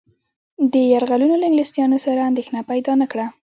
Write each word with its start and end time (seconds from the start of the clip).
دې 0.71 0.81
یرغلونو 0.93 1.35
له 1.37 1.45
انګلیسيانو 1.47 1.97
سره 2.05 2.27
اندېښنه 2.29 2.59
پیدا 2.69 2.93
نه 3.01 3.05
کړه. 3.11 3.25